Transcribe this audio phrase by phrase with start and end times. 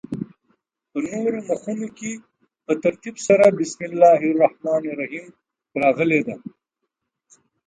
[0.91, 2.11] په نورو مخونو کې
[2.65, 5.25] په ترتیب سره بسم الله الرحمن الرحیم
[5.81, 6.35] راغلې ده.